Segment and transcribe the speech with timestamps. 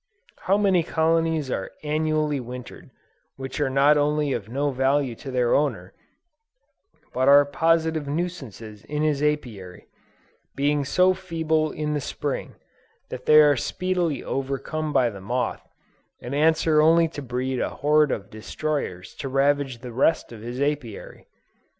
[0.45, 2.89] How many colonies are annually wintered,
[3.35, 5.93] which are not only of no value to their owner,
[7.13, 9.85] but are positive nuisances in his Apiary;
[10.55, 12.55] being so feeble in the Spring,
[13.09, 15.61] that they are speedily overcome by the moth,
[16.19, 20.59] and answer only to breed a horde of destroyers to ravage the rest of his
[20.59, 21.27] Apiary.